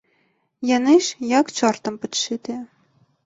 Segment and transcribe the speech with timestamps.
[0.77, 2.61] Яны ж, як чортам падшытыя.